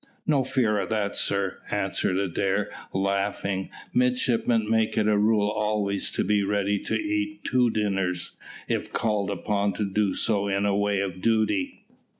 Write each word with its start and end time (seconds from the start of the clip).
"No 0.25 0.43
fear 0.43 0.79
of 0.79 0.89
that, 0.89 1.15
sir," 1.15 1.59
answered 1.69 2.17
Adair, 2.17 2.71
laughing, 2.91 3.69
"midshipmen 3.93 4.67
make 4.67 4.97
it 4.97 5.07
a 5.07 5.15
rule 5.15 5.47
always 5.47 6.09
to 6.09 6.23
be 6.23 6.41
ready 6.41 6.79
to 6.85 6.95
eat 6.95 7.43
two 7.43 7.69
dinners 7.69 8.35
if 8.67 8.91
called 8.91 9.29
upon 9.29 9.73
to 9.73 9.85
do 9.85 10.15
so 10.15 10.47
in 10.47 10.63
the 10.63 10.73
way 10.73 11.01
of 11.01 11.21
duty. 11.21 11.85